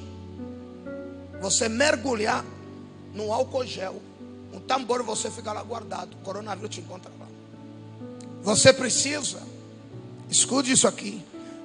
[1.39, 2.43] você mergulhar
[3.13, 4.01] no álcool gel,
[4.51, 7.25] um tambor você fica lá guardado, o coronavírus te encontra lá.
[8.41, 9.41] Você precisa,
[10.29, 11.23] escute isso aqui,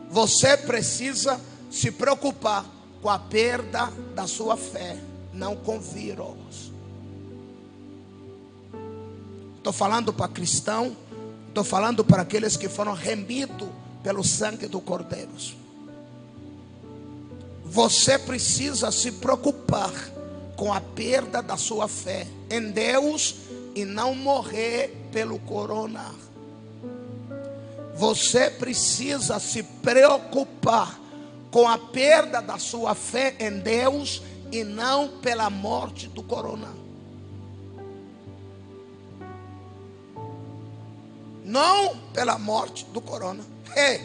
[0.09, 2.65] você precisa se preocupar
[3.03, 4.97] com a perda da sua fé,
[5.33, 6.71] não com vírus.
[9.57, 10.97] Estou falando para cristão,
[11.59, 13.69] estou falando para aqueles que foram remidos
[14.01, 15.31] pelo sangue do Cordeiro.
[17.65, 19.93] Você precisa se preocupar
[20.55, 23.35] com a perda da sua fé em Deus
[23.75, 26.15] e não morrer pelo corona.
[27.97, 30.97] Você precisa se preocupar
[31.51, 36.69] com a perda da sua fé em Deus e não pela morte do corona.
[41.49, 43.43] Não pela morte do corona.
[43.75, 44.03] Hey,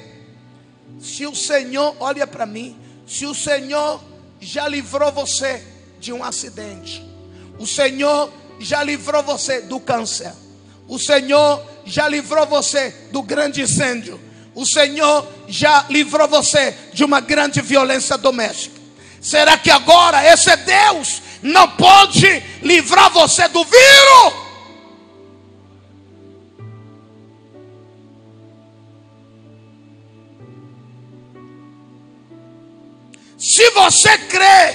[1.02, 4.02] se o Senhor, olha para mim, se o Senhor
[4.40, 5.62] já livrou você
[6.00, 7.06] de um acidente,
[7.60, 10.32] o Senhor já livrou você do câncer,
[10.88, 14.18] o Senhor já livrou você do grande incêndio,
[14.56, 18.80] o Senhor já livrou você de uma grande violência doméstica.
[19.20, 24.43] Será que agora esse Deus não pode livrar você do vírus?
[33.44, 34.74] Se você crê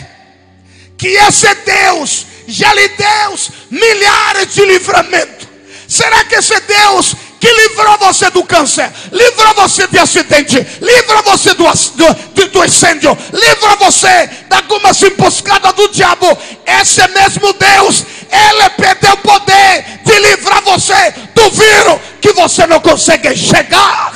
[0.99, 3.39] que esse Deus já lhe deu
[3.71, 5.49] milhares de livramentos,
[5.89, 11.55] será que esse Deus que livrou você do câncer, livrou você de acidente, livra você
[11.55, 16.27] do, do, do incêndio, livra você da algumas emboscadas do diabo,
[16.67, 22.81] esse mesmo Deus, ele perdeu o poder de livrar você do vírus que você não
[22.81, 24.13] consegue chegar.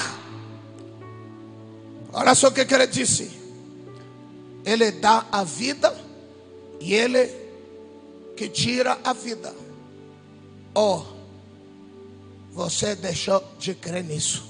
[2.13, 3.42] Olha só o que ele disse.
[4.65, 5.97] Ele dá a vida
[6.81, 7.27] e Ele
[8.37, 9.55] que tira a vida.
[10.75, 11.03] Oh,
[12.53, 14.45] você deixou de crer nisso.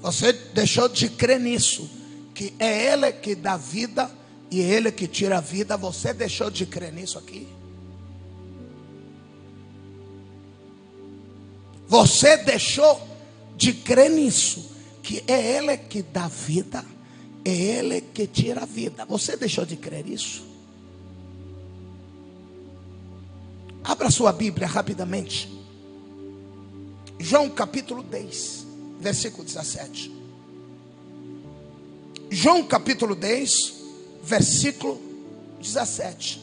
[0.00, 1.88] Você deixou de crer nisso.
[2.34, 4.10] Que é Ele que dá vida
[4.50, 5.76] e é Ele que tira a vida.
[5.76, 7.48] Você deixou de crer nisso aqui.
[11.88, 13.00] Você deixou
[13.56, 14.70] de crer nisso.
[15.02, 16.84] Que é Ele que dá vida
[17.44, 19.04] é Ele que tira a vida.
[19.06, 20.46] Você deixou de crer isso?
[23.84, 25.48] Abra sua Bíblia rapidamente.
[27.18, 28.66] João capítulo 10,
[29.00, 30.12] versículo 17.
[32.30, 33.74] João capítulo 10,
[34.22, 35.00] versículo
[35.60, 36.40] 17.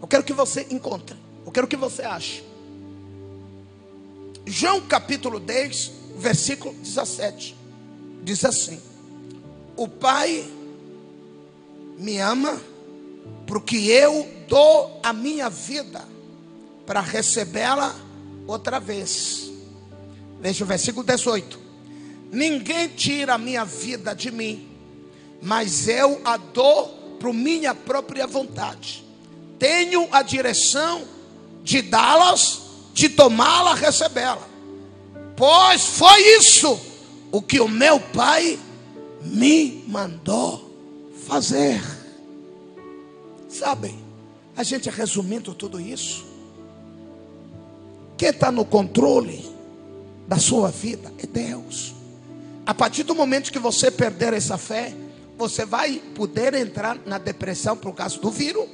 [0.00, 1.16] Eu quero que você encontre.
[1.44, 2.42] Eu quero que você ache.
[4.46, 7.54] João capítulo 10, versículo 17.
[8.22, 8.80] Diz assim:
[9.76, 10.44] o Pai
[11.98, 12.60] me ama
[13.46, 16.06] porque eu dou a minha vida
[16.86, 17.94] para recebê-la
[18.46, 19.50] outra vez.
[20.40, 21.58] Veja o versículo 18.
[22.30, 24.68] Ninguém tira a minha vida de mim,
[25.40, 29.04] mas eu a dou por minha própria vontade.
[29.58, 31.02] Tenho a direção
[31.62, 32.60] de dá-las,
[32.92, 34.46] de tomá-la, recebê-la.
[35.36, 36.78] Pois foi isso
[37.32, 38.58] o que o meu Pai
[39.24, 40.70] me mandou
[41.26, 41.82] fazer.
[43.48, 43.98] Sabem,
[44.56, 46.24] a gente resumindo tudo isso,
[48.16, 49.44] quem está no controle
[50.28, 51.94] da sua vida é Deus.
[52.66, 54.94] A partir do momento que você perder essa fé,
[55.36, 58.66] você vai poder entrar na depressão por causa do vírus,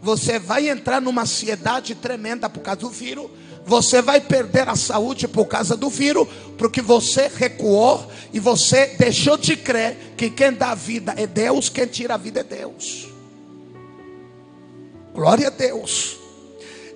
[0.00, 3.30] você vai entrar numa ansiedade tremenda por causa do vírus,
[3.68, 6.26] você vai perder a saúde por causa do vírus,
[6.56, 11.86] porque você recuou e você deixou de crer que quem dá vida é Deus, quem
[11.86, 13.08] tira a vida é Deus.
[15.12, 16.16] Glória a Deus.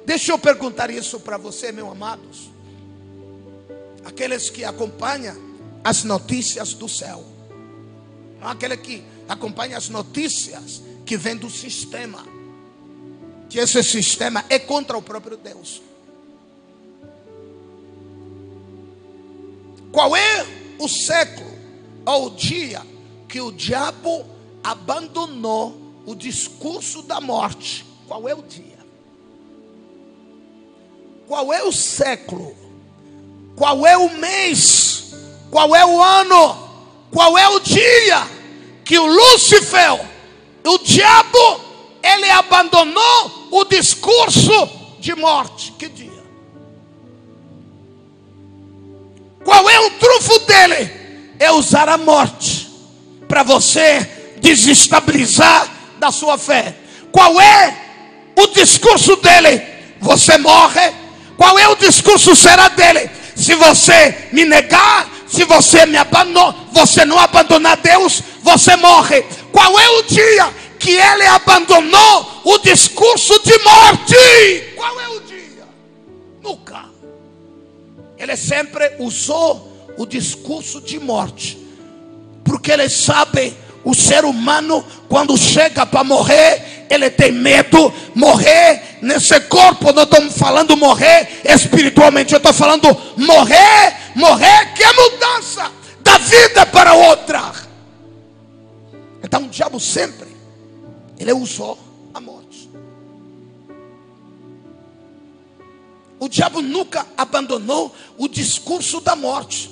[0.06, 2.50] Deixa eu perguntar isso para você, meus amados.
[4.02, 5.36] Aqueles que acompanham
[5.84, 7.22] as notícias do céu.
[8.40, 12.24] Não aquele que acompanha as notícias que vem do sistema.
[13.50, 15.82] Que esse sistema é contra o próprio Deus.
[19.92, 20.46] Qual é
[20.78, 21.52] o século
[22.06, 22.82] ou o dia
[23.28, 24.24] que o diabo
[24.64, 25.76] abandonou
[26.06, 27.84] o discurso da morte?
[28.08, 28.78] Qual é o dia?
[31.28, 32.56] Qual é o século?
[33.54, 35.12] Qual é o mês?
[35.50, 36.70] Qual é o ano?
[37.12, 38.26] Qual é o dia
[38.84, 39.92] que o Lúcifer,
[40.64, 41.60] o diabo,
[42.02, 44.68] ele abandonou o discurso
[44.98, 45.72] de morte?
[45.72, 46.01] Que dia?
[49.44, 50.90] Qual é o trunfo dele?
[51.38, 52.70] É usar a morte
[53.28, 54.08] para você
[54.40, 55.68] desestabilizar
[55.98, 56.74] da sua fé.
[57.10, 57.76] Qual é
[58.36, 59.62] o discurso dele?
[60.00, 60.92] Você morre.
[61.36, 63.10] Qual é o discurso será dele?
[63.34, 69.22] Se você me negar, se você me abandonar, você não abandonar Deus, você morre.
[69.50, 74.74] Qual é o dia que ele abandonou o discurso de morte?
[74.76, 75.68] Qual é o dia?
[76.42, 76.91] Nunca.
[78.22, 81.58] Ele sempre usou o discurso de morte,
[82.44, 83.52] porque ele sabe
[83.84, 87.92] o ser humano, quando chega para morrer, ele tem medo.
[88.14, 94.92] Morrer nesse corpo, não estamos falando morrer espiritualmente, eu estou falando morrer, morrer que é
[94.92, 97.52] mudança da vida para outra.
[99.24, 100.28] Então o diabo sempre,
[101.18, 101.76] ele usou
[106.22, 109.68] O diabo nunca abandonou o discurso da morte.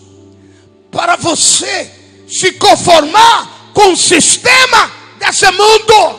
[0.91, 1.89] Para você
[2.27, 6.19] se conformar com o sistema desse mundo.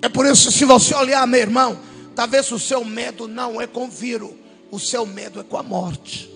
[0.00, 1.76] É por isso, se você olhar, meu irmão,
[2.14, 4.30] talvez o seu medo não é com o vírus,
[4.70, 6.30] o seu medo é com a morte.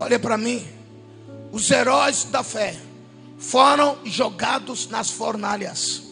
[0.00, 0.66] Olha para mim,
[1.52, 2.76] os heróis da fé
[3.38, 6.02] foram jogados nas fornalhas,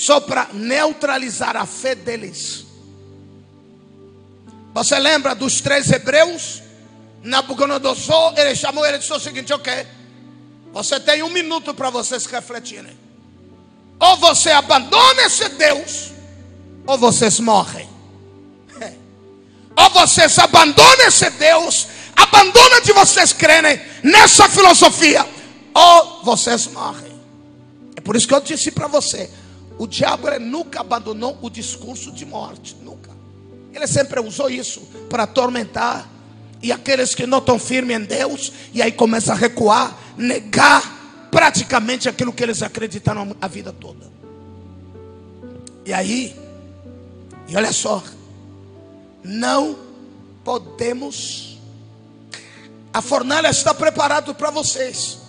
[0.00, 2.64] só para neutralizar a fé deles.
[4.72, 6.62] Você lembra dos três hebreus?
[7.22, 9.86] Nabucodonosor, ele chamou ele e disse o seguinte: Ok,
[10.72, 12.98] você tem um minuto para vocês refletirem.
[13.98, 16.12] Ou você abandona esse Deus,
[16.86, 17.86] ou vocês morrem.
[19.76, 21.86] Ou vocês abandonam esse Deus,
[22.16, 25.26] abandonam de vocês crerem nessa filosofia,
[25.74, 27.12] ou vocês morrem.
[27.96, 29.30] É por isso que eu disse para você:
[29.80, 33.10] o diabo nunca abandonou o discurso de morte, nunca.
[33.72, 36.06] Ele sempre usou isso para atormentar.
[36.60, 42.10] E aqueles que não estão firmes em Deus, e aí começa a recuar, negar praticamente
[42.10, 44.06] aquilo que eles acreditaram a vida toda.
[45.86, 46.36] E aí,
[47.48, 48.04] e olha só,
[49.24, 49.78] não
[50.44, 51.58] podemos.
[52.92, 55.20] A fornalha está preparada para vocês.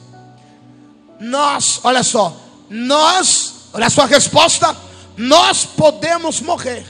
[1.22, 2.38] Nós, olha só,
[2.70, 4.76] nós, olha a sua resposta,
[5.18, 6.86] nós podemos morrer.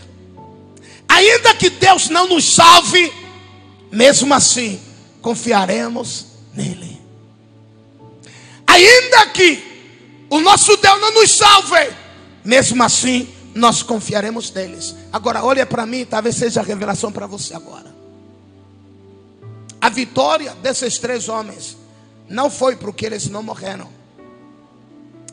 [1.08, 3.12] Ainda que Deus não nos salve,
[3.92, 4.80] mesmo assim,
[5.22, 7.02] confiaremos nele.
[8.66, 9.72] Ainda que
[10.30, 11.94] o nosso Deus não nos salve,
[12.44, 14.96] mesmo assim, nós confiaremos neles.
[15.12, 17.94] Agora, olha para mim, talvez seja a revelação para você agora.
[19.82, 21.76] A vitória desses três homens
[22.30, 23.90] não foi porque eles não morreram.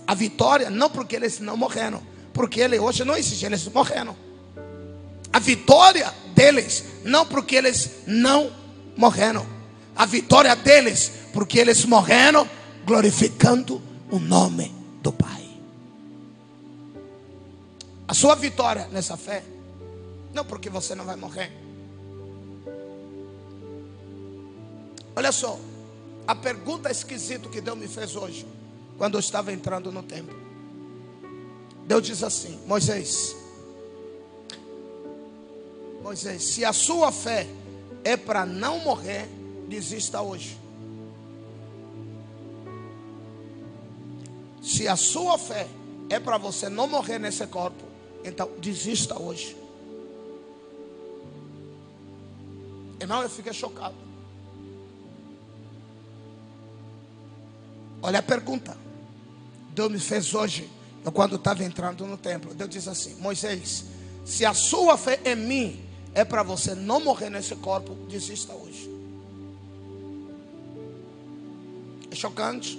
[0.09, 2.03] A vitória não porque eles não morreram,
[2.33, 4.17] porque ele hoje não existe, eles morreram.
[5.31, 8.51] A vitória deles não porque eles não
[8.97, 9.47] morreram.
[9.95, 12.49] A vitória deles porque eles morreram
[12.87, 15.47] glorificando o nome do Pai.
[18.09, 19.45] A sua vitória nessa fé,
[20.33, 21.53] não porque você não vai morrer.
[25.15, 25.61] Olha só,
[26.27, 28.47] a pergunta esquisita que Deus me fez hoje,
[28.99, 30.37] quando eu estava entrando no templo.
[31.87, 33.35] Deus diz assim: Moisés,
[36.03, 37.47] Moisés, se a sua fé
[38.05, 39.29] é para não morrer,
[39.69, 40.59] desista hoje.
[44.61, 45.67] Se a sua fé
[46.11, 47.85] é para você não morrer nesse corpo,
[48.25, 49.57] então desista hoje.
[53.01, 53.95] Irmão, eu fiquei chocado.
[58.03, 58.88] Olha a pergunta.
[59.79, 60.69] Deus me fez hoje,
[61.05, 62.53] eu quando estava entrando no templo.
[62.53, 63.85] Deus diz assim: Moisés,
[64.25, 65.81] se a sua fé em mim
[66.13, 68.91] é para você não morrer nesse corpo, desista hoje.
[72.11, 72.77] É chocante.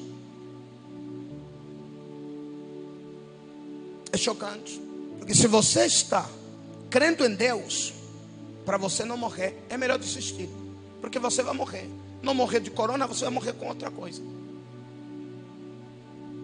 [4.12, 4.82] É chocante.
[5.20, 6.30] Porque se você está
[6.90, 7.94] crendo em Deus,
[8.66, 10.50] para você não morrer, é melhor desistir.
[11.00, 11.90] Porque você vai morrer.
[12.22, 14.22] Não morrer de corona, você vai morrer com outra coisa.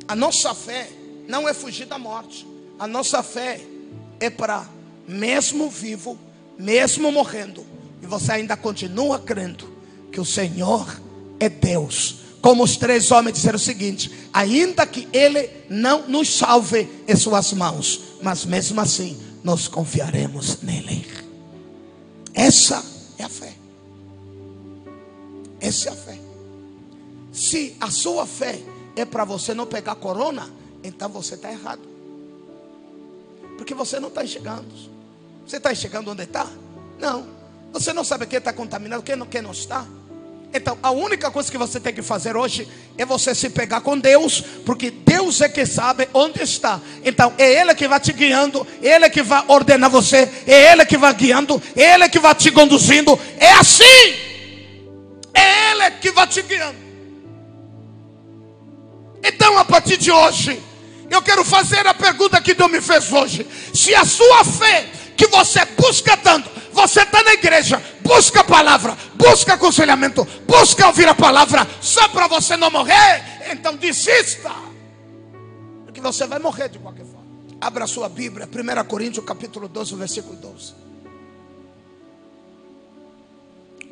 [0.08, 0.90] A nossa fé
[1.28, 2.48] não é fugir da morte.
[2.78, 3.62] A nossa fé
[4.20, 4.68] é para,
[5.08, 6.18] mesmo vivo,
[6.58, 7.66] mesmo morrendo,
[8.02, 9.74] e você ainda continua crendo
[10.12, 11.02] que o Senhor
[11.40, 12.18] é Deus.
[12.42, 17.52] Como os três homens disseram o seguinte: ainda que Ele não nos salve em Suas
[17.54, 21.08] mãos, mas mesmo assim nós confiaremos nele.
[22.34, 22.84] Essa
[23.18, 23.54] é a fé.
[25.60, 26.20] Essa é a fé.
[27.32, 28.60] Se a sua fé
[28.96, 30.50] é para você não pegar corona,
[30.84, 31.82] então você está errado.
[33.58, 34.66] Porque você não está enxergando.
[35.46, 36.48] Você está enxergando onde está?
[37.00, 37.28] Não.
[37.74, 39.86] Você não sabe quem está contaminado, quem não, quem não está.
[40.54, 42.66] Então, a única coisa que você tem que fazer hoje
[42.98, 46.80] é você se pegar com Deus, porque Deus é que sabe onde está.
[47.04, 50.98] Então, é Ele que vai te guiando, Ele que vai ordenar você, é Ele que
[50.98, 53.20] vai guiando, é Ele que vai te conduzindo.
[53.38, 53.84] É assim.
[55.34, 56.85] É Ele que vai te guiando.
[59.26, 60.62] Então, a partir de hoje,
[61.10, 63.48] Eu quero fazer a pergunta que Deus me fez hoje.
[63.74, 68.98] Se a sua fé que você busca tanto, você está na igreja, busca a palavra,
[69.16, 74.52] busca aconselhamento, busca ouvir a palavra, só para você não morrer, então desista.
[75.86, 77.26] Porque você vai morrer de qualquer forma.
[77.62, 80.74] Abra a sua Bíblia, 1 Coríntios capítulo 12, versículo 12.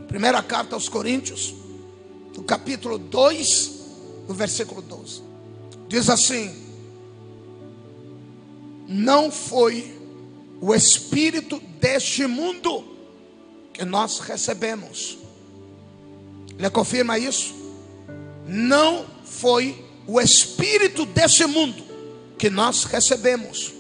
[0.08, 1.56] Primeira carta aos Coríntios,
[2.36, 3.83] no capítulo 2,
[4.28, 5.22] no versículo 12.
[5.88, 6.54] Diz assim:
[8.88, 10.00] Não foi
[10.62, 12.84] o espírito deste mundo
[13.74, 15.18] que nós recebemos.
[16.58, 17.54] Ele confirma isso?
[18.48, 21.84] Não foi o espírito desse mundo
[22.38, 23.74] que nós recebemos,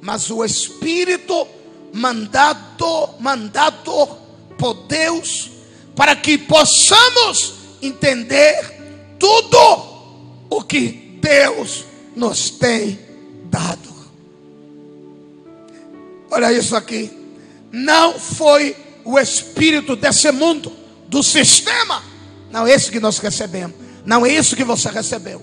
[0.00, 1.46] mas o espírito
[1.92, 4.08] mandado, mandado
[4.56, 5.50] por Deus
[5.94, 8.79] para que possamos entender
[9.20, 11.84] tudo o que Deus
[12.16, 12.98] nos tem
[13.44, 13.88] dado.
[16.30, 17.08] Olha isso aqui.
[17.70, 20.72] Não foi o espírito desse mundo,
[21.06, 22.02] do sistema.
[22.50, 23.76] Não é esse que nós recebemos.
[24.04, 25.42] Não é isso que você recebeu.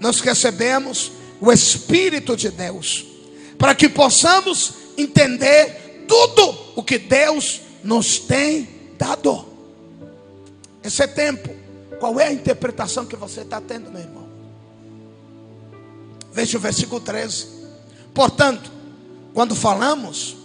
[0.00, 3.04] Nós recebemos o Espírito de Deus,
[3.58, 8.68] para que possamos entender tudo o que Deus nos tem
[8.98, 9.46] dado.
[10.82, 11.54] Esse é tempo,
[12.00, 14.26] qual é a interpretação que você está tendo, meu irmão?
[16.32, 17.46] Veja o versículo 13.
[18.14, 18.72] Portanto,
[19.34, 20.36] quando falamos,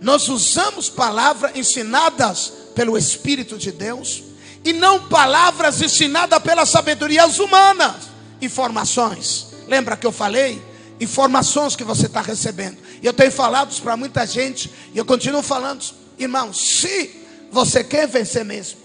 [0.00, 4.24] nós usamos palavras ensinadas pelo Espírito de Deus
[4.64, 8.08] e não palavras ensinadas pelas sabedorias humanas.
[8.40, 9.48] Informações.
[9.68, 10.62] Lembra que eu falei?
[10.98, 12.78] Informações que você está recebendo.
[13.02, 15.84] E eu tenho falado para muita gente, e eu continuo falando,
[16.18, 17.10] irmão, se
[17.52, 18.78] você quer vencer mesmo,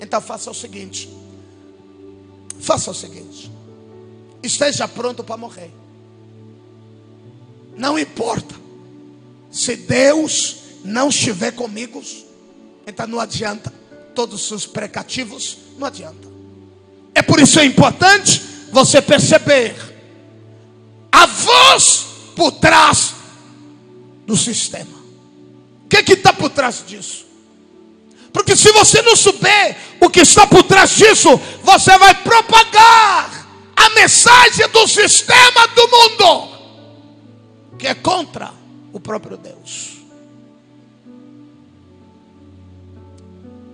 [0.00, 1.08] então faça o seguinte:
[2.60, 3.50] faça o seguinte,
[4.42, 5.70] esteja pronto para morrer.
[7.76, 8.54] Não importa.
[9.50, 12.02] Se Deus não estiver comigo,
[12.86, 13.72] então não adianta.
[14.14, 16.28] Todos os precativos, não adianta.
[17.14, 19.74] É por isso é importante você perceber
[21.10, 23.14] a voz por trás
[24.26, 25.04] do sistema.
[25.84, 27.24] O que está por trás disso?
[28.34, 33.90] Porque se você não souber o que está por trás disso, você vai propagar a
[33.90, 36.54] mensagem do sistema do mundo
[37.78, 38.52] que é contra
[38.92, 39.98] o próprio Deus.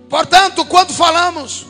[0.09, 1.65] Portanto, quando falamos,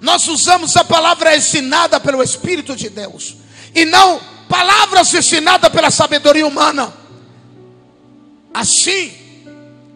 [0.00, 3.36] nós usamos a palavra ensinada pelo Espírito de Deus
[3.74, 6.94] e não palavras ensinadas pela sabedoria humana.
[8.52, 9.12] Assim,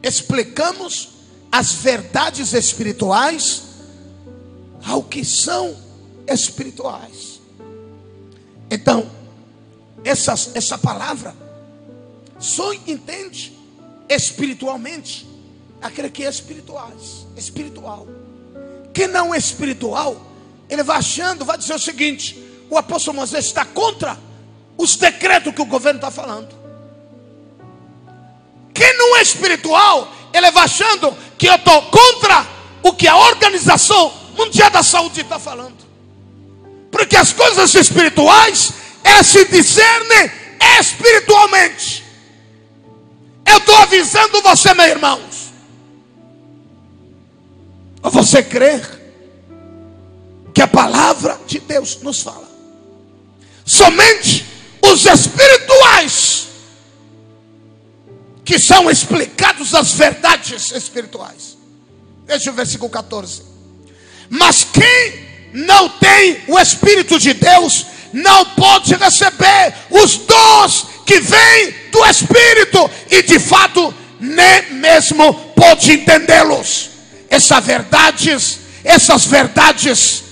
[0.02, 1.19] explicamos
[1.50, 3.62] as verdades espirituais
[4.86, 5.76] ao que são
[6.26, 7.40] espirituais.
[8.70, 9.10] Então,
[10.04, 11.34] essa, essa palavra
[12.38, 13.58] só entende
[14.08, 15.28] espiritualmente
[15.82, 18.06] aquele que é espirituais, espiritual.
[18.92, 20.20] Quem não é espiritual,
[20.68, 22.38] ele vai achando, vai dizer o seguinte:
[22.68, 24.18] o apóstolo Moisés está contra
[24.76, 26.48] os decretos que o governo está falando.
[28.72, 32.46] Quem não é espiritual, ele vai achando que eu estou contra
[32.82, 35.76] o que a Organização Mundial da Saúde está falando.
[36.90, 38.72] Porque as coisas espirituais,
[39.04, 40.30] elas se discernem
[40.78, 42.04] espiritualmente.
[43.46, 45.52] Eu estou avisando você, meu irmãos.
[48.02, 49.00] Você crer
[50.54, 52.48] que a palavra de Deus nos fala.
[53.64, 54.44] Somente
[54.82, 56.29] os espirituais
[58.50, 61.56] que são explicados as verdades espirituais.
[62.26, 63.42] Veja o versículo 14.
[64.28, 71.74] Mas quem não tem o Espírito de Deus, não pode receber os dons que vêm
[71.92, 76.90] do Espírito e de fato nem mesmo pode entendê-los.
[77.30, 80.24] Essas verdades, essas verdades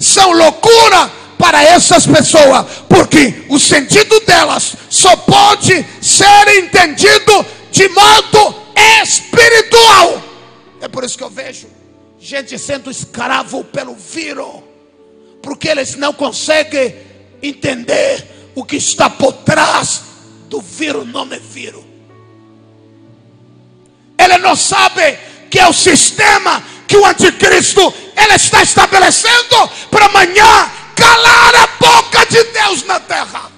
[0.00, 7.44] são loucura para essas pessoas, porque o sentido delas só pode ser entendido
[7.76, 8.54] de modo
[9.02, 10.22] espiritual.
[10.80, 11.68] É por isso que eu vejo
[12.18, 14.62] gente sendo escravo pelo vírus,
[15.42, 16.96] porque eles não conseguem
[17.42, 20.02] entender o que está por trás
[20.48, 21.84] do vírus é vírus.
[24.18, 25.18] Ele não sabe
[25.50, 32.24] que é o sistema que o anticristo ele está estabelecendo para amanhã calar a boca
[32.24, 33.55] de Deus na terra.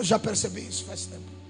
[0.00, 1.40] Eu já percebi isso faz tempo.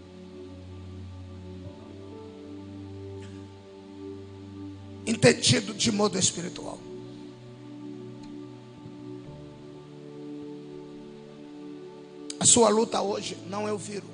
[5.06, 6.78] entendido de modo espiritual.
[12.40, 14.10] A sua luta hoje não é o vírus.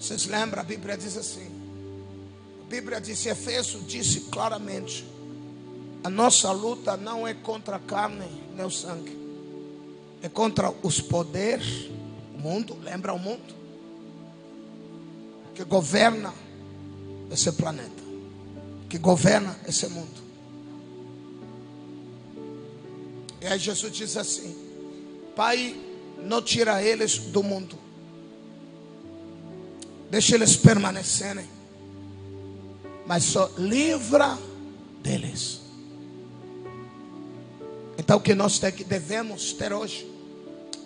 [0.00, 0.62] Vocês lembram?
[0.62, 1.50] A Bíblia diz assim.
[2.62, 5.04] A Bíblia disse, Efésio disse claramente:
[6.04, 9.16] a nossa luta não é contra a carne nem o sangue,
[10.22, 11.90] é contra os poderes,
[12.38, 13.54] mundo, lembra o mundo?
[15.54, 16.32] Que governa
[17.30, 18.02] esse planeta,
[18.88, 20.22] que governa esse mundo.
[23.40, 24.56] E aí Jesus diz assim:
[25.34, 25.76] Pai,
[26.18, 27.76] não tira eles do mundo.
[30.10, 31.46] Deixa eles permanecerem.
[33.06, 34.38] Mas só livra
[35.02, 35.60] deles.
[37.96, 40.17] Então o que nós devemos ter hoje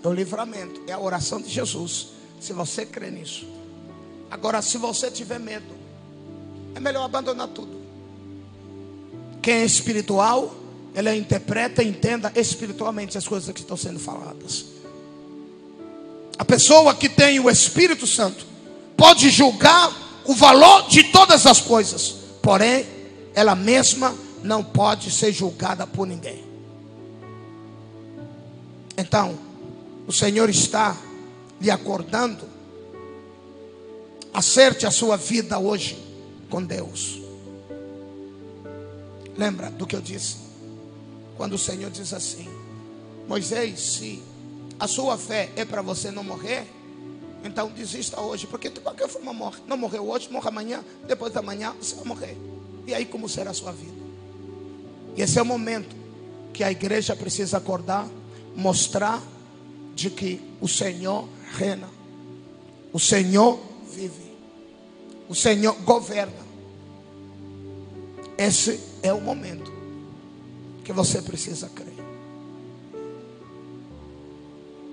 [0.03, 2.09] é o livramento, é a oração de Jesus.
[2.41, 3.47] Se você crê nisso.
[4.31, 5.75] Agora, se você tiver medo,
[6.75, 7.81] é melhor abandonar tudo.
[9.41, 10.55] Quem é espiritual,
[10.95, 14.67] ele interpreta e entenda espiritualmente as coisas que estão sendo faladas.
[16.39, 18.47] A pessoa que tem o Espírito Santo
[18.97, 22.87] pode julgar o valor de todas as coisas, porém,
[23.35, 26.45] ela mesma não pode ser julgada por ninguém.
[28.97, 29.39] Então,
[30.07, 30.97] o Senhor está
[31.61, 32.49] lhe acordando.
[34.33, 36.03] Acerte a sua vida hoje
[36.49, 37.21] com Deus.
[39.37, 40.37] Lembra do que eu disse?
[41.37, 42.49] Quando o Senhor diz assim:
[43.29, 44.23] Moisés, se
[44.79, 46.67] a sua fé é para você não morrer,
[47.45, 49.61] então desista hoje, porque de qualquer forma morre.
[49.67, 52.37] Não morreu hoje, morre amanhã, depois da manhã você vai morrer.
[52.87, 54.03] E aí como será a sua vida?
[55.17, 55.95] E esse é o momento
[56.53, 58.09] que a igreja precisa acordar,
[58.55, 59.23] mostrar
[60.03, 61.89] de que o Senhor reina,
[62.93, 64.33] o Senhor vive,
[65.29, 66.43] o Senhor governa.
[68.37, 69.73] Esse é o momento
[70.83, 71.95] que você precisa crer.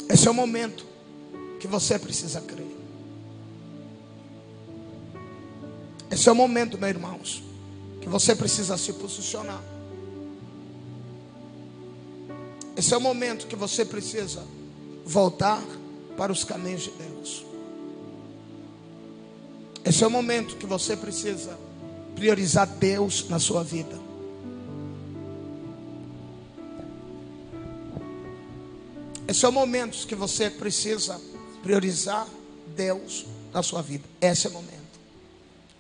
[0.08, 0.86] Esse é o momento
[1.60, 2.78] que você precisa crer.
[6.12, 7.44] Esse é o momento, meus irmãos,
[8.00, 9.64] que você precisa se posicionar.
[12.78, 14.59] Esse é o momento que você precisa
[15.10, 15.60] voltar
[16.16, 17.44] para os caminhos de Deus.
[19.84, 21.58] Esse é o momento que você precisa
[22.16, 23.98] priorizar Deus na sua vida.
[29.28, 31.20] Esse é o momento que você precisa
[31.64, 32.28] priorizar
[32.76, 34.04] Deus na sua vida.
[34.22, 35.00] Esse é o momento.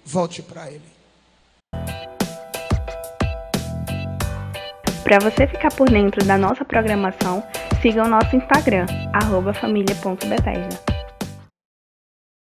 [0.04, 0.82] Volte para Ele.
[5.04, 7.44] Para você ficar por dentro da nossa programação,
[7.82, 8.86] siga o nosso Instagram,
[9.54, 10.89] família.bethesda.